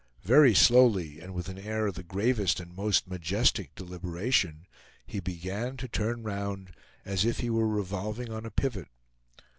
[0.23, 4.65] Very slowly, and with an air of the gravest and most majestic deliberation,
[5.05, 6.71] he began to turn round,
[7.05, 8.87] as if he were revolving on a pivot.